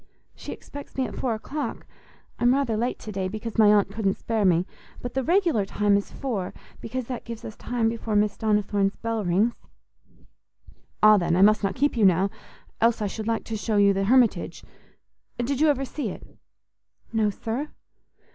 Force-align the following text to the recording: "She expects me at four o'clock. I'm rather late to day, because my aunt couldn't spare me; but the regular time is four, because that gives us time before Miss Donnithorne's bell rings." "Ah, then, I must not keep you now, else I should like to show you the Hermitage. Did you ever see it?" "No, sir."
"She 0.33 0.51
expects 0.51 0.97
me 0.97 1.05
at 1.05 1.13
four 1.15 1.35
o'clock. 1.35 1.85
I'm 2.39 2.55
rather 2.55 2.75
late 2.75 2.97
to 2.97 3.11
day, 3.11 3.27
because 3.27 3.59
my 3.59 3.71
aunt 3.71 3.91
couldn't 3.91 4.17
spare 4.17 4.45
me; 4.45 4.65
but 4.99 5.13
the 5.13 5.23
regular 5.23 5.63
time 5.63 5.95
is 5.95 6.11
four, 6.11 6.55
because 6.81 7.05
that 7.05 7.23
gives 7.23 7.45
us 7.45 7.55
time 7.55 7.87
before 7.87 8.15
Miss 8.15 8.35
Donnithorne's 8.35 8.95
bell 8.95 9.23
rings." 9.23 9.53
"Ah, 11.03 11.17
then, 11.17 11.35
I 11.35 11.43
must 11.43 11.63
not 11.63 11.75
keep 11.75 11.95
you 11.95 12.03
now, 12.05 12.31
else 12.81 12.99
I 12.99 13.05
should 13.05 13.27
like 13.27 13.43
to 13.43 13.55
show 13.55 13.77
you 13.77 13.93
the 13.93 14.05
Hermitage. 14.05 14.63
Did 15.37 15.61
you 15.61 15.67
ever 15.67 15.85
see 15.85 16.09
it?" 16.09 16.25
"No, 17.13 17.29
sir." 17.29 17.67